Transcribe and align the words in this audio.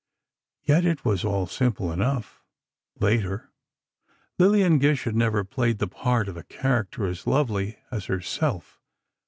Yet 0.63 0.83
it 0.83 1.05
was 1.05 1.23
all 1.23 1.45
simple 1.45 1.91
enough, 1.91 2.41
later: 2.99 3.51
Lillian 4.39 4.79
Gish 4.79 5.03
had 5.03 5.15
never 5.15 5.43
played 5.43 5.77
the 5.77 5.85
part 5.85 6.27
of 6.27 6.35
a 6.37 6.41
character 6.43 7.05
as 7.05 7.27
lovely 7.27 7.77
as 7.91 8.05
herself 8.05 8.81